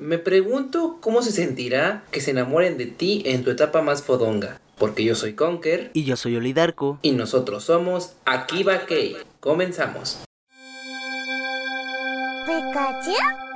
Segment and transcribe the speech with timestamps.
[0.00, 4.58] Me pregunto cómo se sentirá que se enamoren de ti en tu etapa más fodonga.
[4.78, 5.90] Porque yo soy Conker.
[5.92, 6.98] Y yo soy Olidarco.
[7.02, 9.14] Y nosotros somos Akiba Kei.
[9.40, 10.20] Comenzamos.
[12.46, 13.49] ¿Pikachu?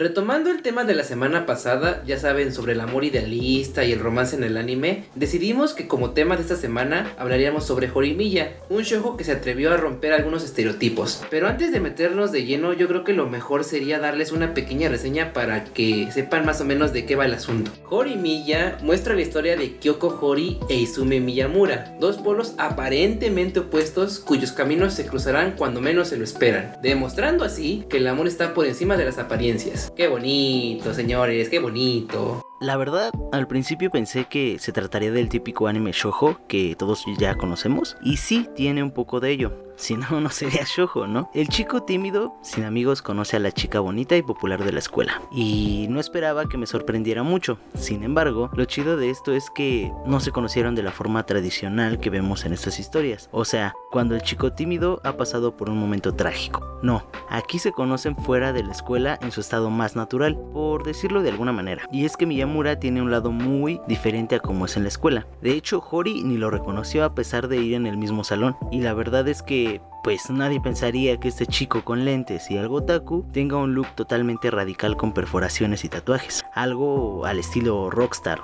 [0.00, 4.00] Retomando el tema de la semana pasada, ya saben, sobre el amor idealista y el
[4.00, 8.82] romance en el anime, decidimos que como tema de esta semana hablaríamos sobre Horimiya, un
[8.82, 11.22] shoujo que se atrevió a romper algunos estereotipos.
[11.28, 14.88] Pero antes de meternos de lleno, yo creo que lo mejor sería darles una pequeña
[14.88, 17.70] reseña para que sepan más o menos de qué va el asunto.
[17.90, 24.52] Horimiya muestra la historia de Kyoko Hori e Izume Miyamura, dos polos aparentemente opuestos cuyos
[24.52, 28.64] caminos se cruzarán cuando menos se lo esperan, demostrando así que el amor está por
[28.64, 29.89] encima de las apariencias.
[29.96, 32.42] Qué bonito, señores, qué bonito.
[32.60, 37.34] La verdad, al principio pensé que se trataría del típico anime shojo que todos ya
[37.34, 39.69] conocemos, y sí tiene un poco de ello.
[39.80, 41.30] Si no, no sería shojo, ¿no?
[41.32, 45.22] El chico tímido, sin amigos, conoce a la chica bonita y popular de la escuela.
[45.32, 47.58] Y no esperaba que me sorprendiera mucho.
[47.74, 51.98] Sin embargo, lo chido de esto es que no se conocieron de la forma tradicional
[51.98, 53.30] que vemos en estas historias.
[53.32, 56.78] O sea, cuando el chico tímido ha pasado por un momento trágico.
[56.82, 61.22] No, aquí se conocen fuera de la escuela en su estado más natural, por decirlo
[61.22, 61.84] de alguna manera.
[61.90, 65.26] Y es que Miyamura tiene un lado muy diferente a como es en la escuela.
[65.40, 68.56] De hecho, Hori ni lo reconoció a pesar de ir en el mismo salón.
[68.70, 69.89] Y la verdad es que Sip.
[70.02, 74.50] Pues nadie pensaría que este chico con lentes y algo otaku tenga un look totalmente
[74.50, 78.40] radical con perforaciones y tatuajes, algo al estilo rockstar.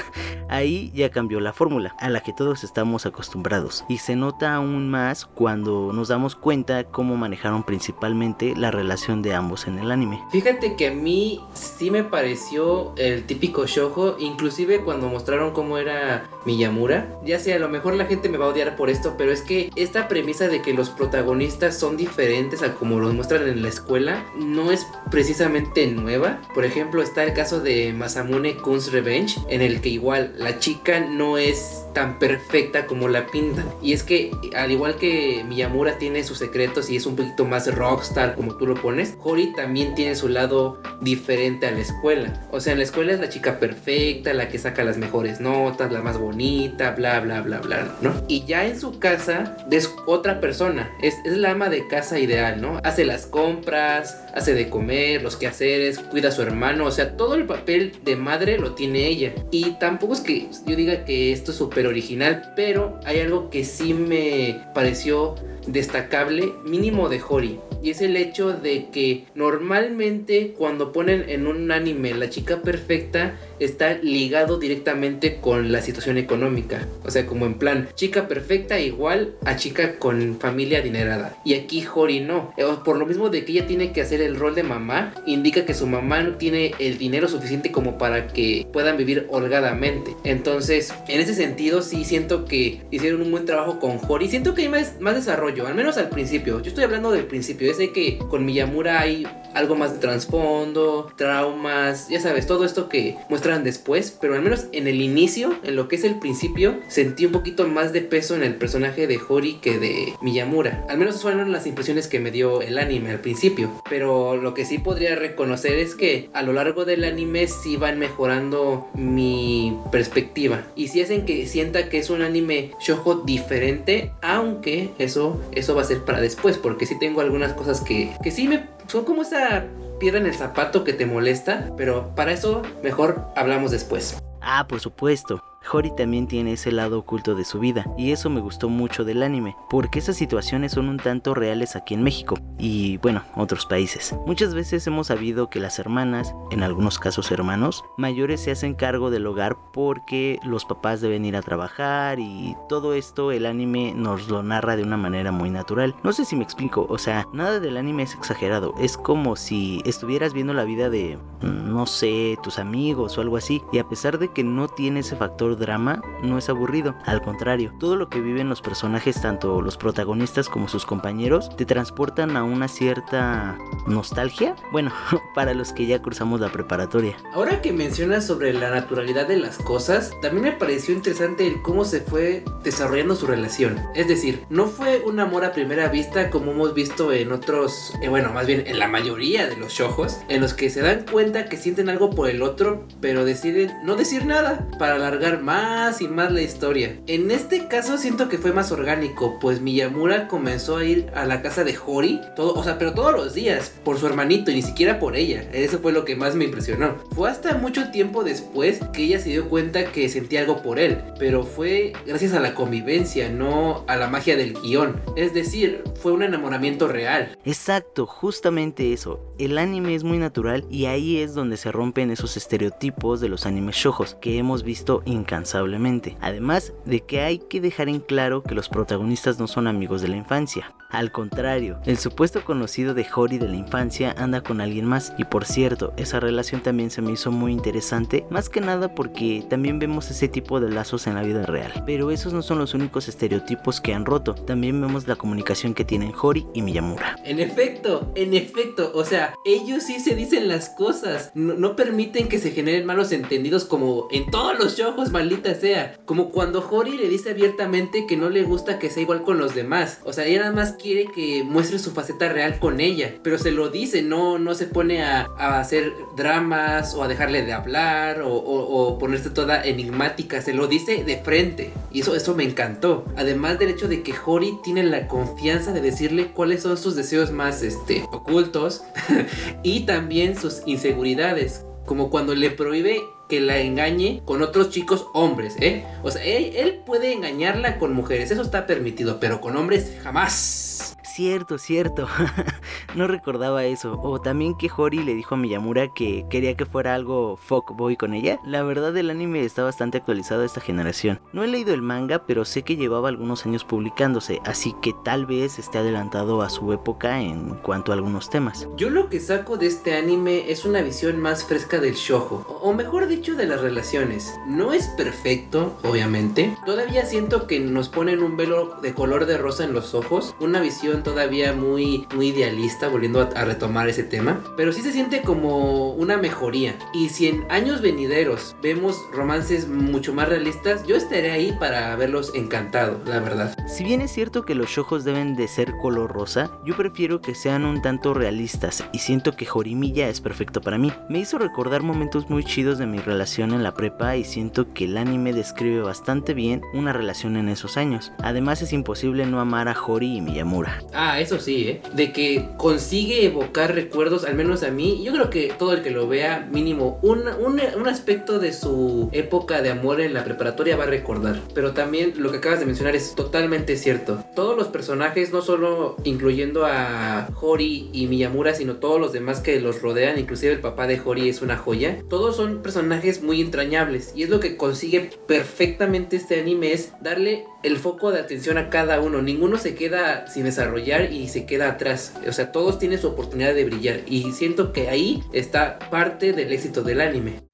[0.48, 4.90] Ahí ya cambió la fórmula, a la que todos estamos acostumbrados, y se nota aún
[4.90, 10.20] más cuando nos damos cuenta cómo manejaron principalmente la relación de ambos en el anime.
[10.30, 16.28] Fíjate que a mí sí me pareció el típico shojo, inclusive cuando mostraron cómo era
[16.46, 19.32] Miyamura, ya sé, a lo mejor la gente me va a odiar por esto, pero
[19.32, 23.62] es que esta premisa de que los protagonistas son diferentes a como los muestran en
[23.62, 26.42] la escuela no es precisamente nueva.
[26.54, 31.00] Por ejemplo, está el caso de Masamune Kun's Revenge, en el que igual la chica
[31.00, 33.66] no es tan perfecta como la pintan.
[33.82, 37.72] Y es que, al igual que Miyamura tiene sus secretos y es un poquito más
[37.74, 42.46] rockstar como tú lo pones, Hori también tiene su lado diferente a la escuela.
[42.50, 45.92] O sea, en la escuela es la chica perfecta, la que saca las mejores notas,
[45.92, 48.12] la más bonita, bla, bla, bla, bla, ¿no?
[48.28, 52.60] Y ya en su casa es otra persona, es, es la ama de casa ideal,
[52.60, 52.80] ¿no?
[52.84, 57.34] Hace las compras, hace de comer, los quehaceres, cuida a su hermano, o sea, todo
[57.34, 59.32] el papel de madre lo tiene ella.
[59.50, 63.64] Y tampoco es que yo diga que esto es súper original, pero hay algo que
[63.64, 65.34] sí me pareció
[65.66, 67.60] destacable, mínimo de Hori.
[67.82, 73.38] Y es el hecho de que normalmente cuando ponen en un anime la chica perfecta
[73.58, 76.86] está ligado directamente con la situación económica.
[77.04, 81.36] O sea, como en plan, chica perfecta igual a chica con familia adinerada.
[81.44, 82.52] Y aquí Hori no.
[82.56, 85.64] Eh, por lo mismo de que ella tiene que hacer el rol de mamá, indica
[85.64, 90.16] que su mamá no tiene el dinero suficiente como para que puedan vivir holgadamente.
[90.24, 94.28] Entonces, en ese sentido, sí siento que hicieron un buen trabajo con Hori.
[94.28, 96.60] Siento que hay más, más desarrollo, al menos al principio.
[96.60, 97.69] Yo estoy hablando del principio.
[97.70, 102.88] Yo sé que con Miyamura hay algo más de trasfondo, traumas, ya sabes, todo esto
[102.88, 106.78] que muestran después, pero al menos en el inicio, en lo que es el principio,
[106.88, 110.84] sentí un poquito más de peso en el personaje de Hori que de Miyamura.
[110.88, 114.64] Al menos fueron las impresiones que me dio el anime al principio, pero lo que
[114.64, 120.64] sí podría reconocer es que a lo largo del anime sí van mejorando mi perspectiva
[120.74, 125.82] y si hacen que sienta que es un anime shojo diferente, aunque eso eso va
[125.82, 129.20] a ser para después, porque sí tengo algunas cosas que que sí me son como
[129.20, 129.66] esa
[129.98, 134.18] piedra en el zapato que te molesta, pero para eso mejor hablamos después.
[134.40, 135.42] Ah, por supuesto.
[135.72, 139.22] Hori también tiene ese lado oculto de su vida, y eso me gustó mucho del
[139.22, 144.14] anime, porque esas situaciones son un tanto reales aquí en México, y bueno, otros países.
[144.26, 149.10] Muchas veces hemos sabido que las hermanas, en algunos casos hermanos, mayores se hacen cargo
[149.10, 154.28] del hogar porque los papás deben ir a trabajar y todo esto el anime nos
[154.28, 155.94] lo narra de una manera muy natural.
[156.02, 159.82] No sé si me explico, o sea, nada del anime es exagerado, es como si
[159.84, 163.88] estuvieras viendo la vida de, mm, no sé, tus amigos o algo así, y a
[163.88, 166.94] pesar de que no tiene ese factor mayor drama, no es aburrido.
[167.04, 171.64] Al contrario, todo lo que viven los personajes, tanto los protagonistas como sus compañeros, te
[171.64, 174.54] transportan a una cierta nostalgia.
[174.70, 174.92] Bueno,
[175.34, 177.16] para los que ya cruzamos la preparatoria.
[177.32, 181.84] Ahora que mencionas sobre la naturalidad de las cosas, también me pareció interesante el cómo
[181.84, 183.80] se fue desarrollando su relación.
[183.94, 188.08] Es decir, no fue un amor a primera vista como hemos visto en otros, eh,
[188.08, 191.46] bueno, más bien en la mayoría de los shojos, en los que se dan cuenta
[191.46, 196.08] que sienten algo por el otro, pero deciden no decir nada para alargar más y
[196.08, 197.00] más la historia.
[197.06, 201.42] En este caso siento que fue más orgánico, pues Miyamura comenzó a ir a la
[201.42, 204.62] casa de Hori, todo, o sea, pero todos los días, por su hermanito y ni
[204.62, 205.48] siquiera por ella.
[205.52, 206.96] Eso fue lo que más me impresionó.
[207.14, 210.98] Fue hasta mucho tiempo después que ella se dio cuenta que sentía algo por él,
[211.18, 215.00] pero fue gracias a la convivencia, no a la magia del guion.
[215.16, 217.36] Es decir, fue un enamoramiento real.
[217.44, 219.20] Exacto, justamente eso.
[219.38, 223.46] El anime es muy natural y ahí es donde se rompen esos estereotipos de los
[223.46, 226.16] animes shojos que hemos visto incansablemente.
[226.20, 230.08] Además de que hay que dejar en claro que los protagonistas no son amigos de
[230.08, 230.74] la infancia.
[230.90, 235.24] Al contrario, el supuesto conocido de Hori de la infancia anda con alguien más y
[235.24, 239.78] por cierto, esa relación también se me hizo muy interesante, más que nada porque también
[239.78, 241.84] vemos ese tipo de lazos en la vida real.
[241.86, 245.84] Pero esos no son los únicos estereotipos que han roto, también vemos la comunicación que
[245.90, 247.16] tienen Hori y Miyamura.
[247.24, 252.38] En efecto, en efecto, o sea, ellos sí se dicen las cosas, no, permiten que
[252.38, 257.08] se generen malos entendidos como en todos los ojos, maldita sea, como cuando Hori le
[257.08, 260.42] dice abiertamente que no le gusta que sea igual con los demás, o sea, ella
[260.42, 264.38] nada más quiere que muestre su faceta real con ella, pero se lo dice, no,
[264.38, 265.22] no se pone a,
[265.58, 271.02] hacer dramas o a dejarle de hablar o, o, ponerse toda enigmática, se lo dice
[271.02, 271.72] de frente.
[271.90, 273.04] Y eso, eso me encantó.
[273.16, 277.30] Además del hecho de que Hori tiene la confianza de decirle cuáles son sus deseos
[277.32, 278.82] más este, ocultos
[279.62, 285.54] y también sus inseguridades, como cuando le prohíbe que la engañe con otros chicos hombres,
[285.60, 285.84] ¿eh?
[286.02, 290.69] O sea, él, él puede engañarla con mujeres, eso está permitido, pero con hombres jamás.
[291.14, 292.06] Cierto, cierto.
[292.94, 294.00] no recordaba eso.
[294.00, 297.38] O también que Hori le dijo a Miyamura que quería que fuera algo
[297.74, 298.38] boy con ella.
[298.44, 301.20] La verdad el anime está bastante actualizado a esta generación.
[301.32, 305.26] No he leído el manga, pero sé que llevaba algunos años publicándose, así que tal
[305.26, 308.68] vez esté adelantado a su época en cuanto a algunos temas.
[308.76, 312.72] Yo lo que saco de este anime es una visión más fresca del shojo, o
[312.72, 314.32] mejor dicho de las relaciones.
[314.46, 316.56] No es perfecto, obviamente.
[316.64, 320.60] Todavía siento que nos ponen un velo de color de rosa en los ojos, una
[320.60, 325.90] visión todavía muy, muy idealista, volviendo a, retomar ese tema, pero sí se siente como
[325.92, 326.76] una mejoría.
[326.92, 332.32] Y si en años venideros vemos romances mucho más realistas, yo estaré ahí para verlos
[332.34, 333.56] encantado, la verdad.
[333.66, 337.34] Si bien es cierto que los ojos deben de ser color rosa, yo prefiero que
[337.34, 340.92] sean un tanto realistas y siento que Jorimilla es perfecto para mí.
[341.08, 344.84] Me hizo recordar momentos muy chidos de mi relación en la prepa y siento que
[344.84, 348.12] el anime describe bastante bien una relación en esos años.
[348.22, 350.82] Además es imposible no amar a Hori y Miyamura.
[350.92, 351.82] Ah, eso sí, ¿eh?
[351.94, 355.02] De que consigue evocar recuerdos, al menos a mí.
[355.04, 359.62] Yo creo que todo el que lo vea, mínimo un, un, aspecto de su época
[359.62, 361.40] de amor en la preparatoria va a recordar.
[361.54, 364.24] Pero también lo que acabas de mencionar es totalmente cierto.
[364.34, 369.60] Todos los personajes, no solo incluyendo a Hori y Miyamura, sino todos los demás que
[369.60, 371.98] los rodean, inclusive el papá de Hori es una joya.
[372.08, 374.12] Todos son personajes muy entrañables.
[374.14, 378.70] Y es lo que consigue perfectamente este anime, es darle el foco de atención a
[378.70, 379.22] cada uno.
[379.22, 382.14] Ninguno se queda sin desarrollar y se queda atrás.
[382.26, 384.00] O sea, todos tienen su oportunidad de brillar.
[384.06, 387.50] Y siento que ahí está parte del éxito del anime.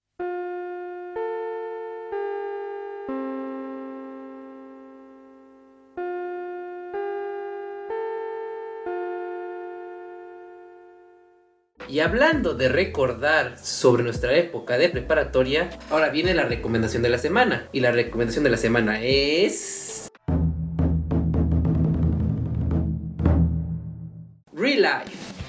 [11.88, 17.18] Y hablando de recordar sobre nuestra época de preparatoria, ahora viene la recomendación de la
[17.18, 17.68] semana.
[17.72, 19.85] Y la recomendación de la semana es...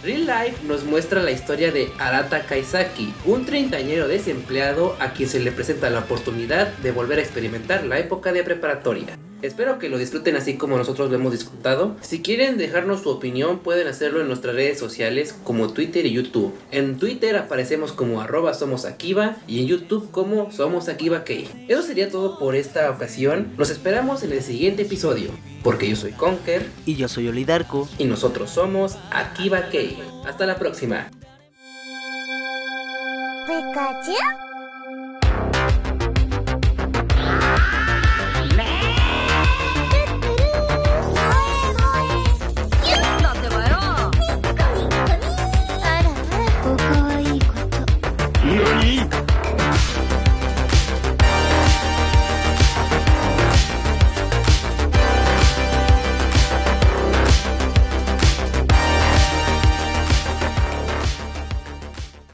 [0.08, 5.42] Real Life nos muestra la historia de Arata Kaisaki, un treintañero desempleado a quien se
[5.42, 9.18] le presenta la oportunidad de volver a experimentar la época de preparatoria.
[9.42, 11.96] Espero que lo disfruten así como nosotros lo hemos disfrutado.
[12.02, 16.54] Si quieren dejarnos su opinión pueden hacerlo en nuestras redes sociales como Twitter y YouTube.
[16.72, 21.24] En Twitter aparecemos como arroba somos Akiva y en YouTube como somos Akiva
[21.68, 23.54] Eso sería todo por esta ocasión.
[23.58, 25.30] Nos esperamos en el siguiente episodio.
[25.64, 26.66] Porque yo soy Conker.
[26.86, 27.88] Y yo soy Olidarco.
[27.98, 29.70] Y nosotros somos Akiva
[30.26, 31.10] Hasta la próxima.
[33.48, 34.47] Nani?